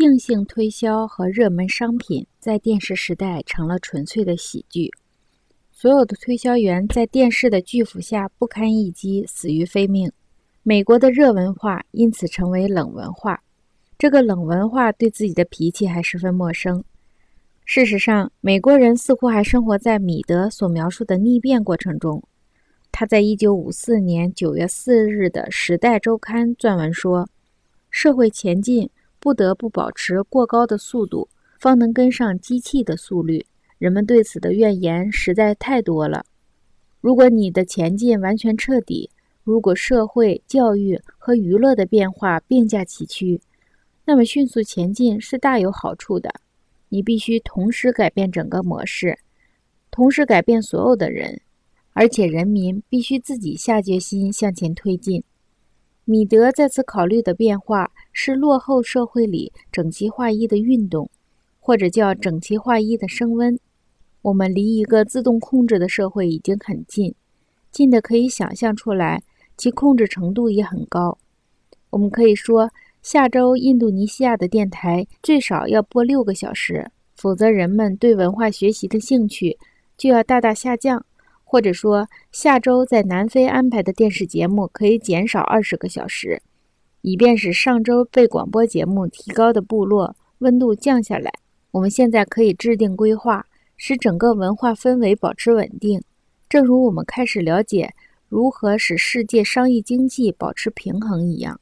[0.00, 4.90] 硬性推销和热门商品在电视时代成了纯粹的喜剧。
[5.70, 10.10] 所有的推销员在电视的巨幅下不堪一击，死于非命。
[10.62, 13.42] 美国的热文化因此成为冷文化。
[13.98, 16.82] 这个冷文化对自己的脾气还十分陌生。
[17.66, 22.22] 事实上，美国人似乎还生活在米德所描述的逆变过程中。
[22.90, 27.28] 他在一九五四年九月四日的《时代周刊》撰文说
[27.90, 28.88] ：“社会前进
[29.20, 31.28] 不得不保持过高的速度，
[31.60, 33.46] 方能跟上机器的速率。
[33.78, 36.24] 人们对此的怨言实在太多了。
[37.00, 39.10] 如果你的前进完全彻底，
[39.44, 43.40] 如果社会、教育和娱乐的变化并驾齐驱，
[44.04, 46.34] 那么迅速前进是大有好处的。”
[46.92, 49.16] 你必须同时改变整个模式，
[49.92, 51.40] 同时改变所有的人，
[51.92, 55.22] 而且人民必须自己下决心向前推进。
[56.10, 61.08] 米德在此考虑的变化是落后社会里整齐划一的运动，
[61.60, 63.56] 或者叫整齐划一的升温。
[64.22, 67.14] 我们离一个自动控制的社会已经很近，
[67.70, 69.22] 近的可以想象出来，
[69.56, 71.16] 其控制程度也很高。
[71.90, 72.68] 我们可以说。
[73.02, 79.56] 下周，印度尼西亚的电台最少要播六个小时，否则人们对文化学习的兴趣
[79.96, 81.06] 就要大大下降。
[81.50, 86.40] 或者说，下周在南非安排的电视节目可以减少二十个小时，
[87.00, 91.32] 以便使上周被广播节目提高的部落温度降下来。
[91.72, 96.00] 我们现在可以制定规划，使整个文化氛围保持稳定，
[96.48, 97.94] 正如我们开始了解
[98.28, 101.60] 如何使世界商业经济保持平衡一样。